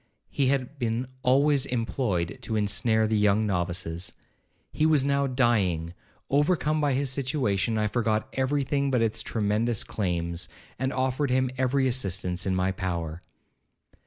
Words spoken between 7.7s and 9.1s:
I forgot every thing but